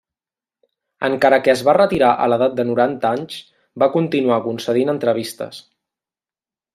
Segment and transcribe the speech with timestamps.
[1.07, 3.35] Encara que es va retirar a l'edat de noranta anys
[3.85, 5.61] va continuar concedint entrevistes.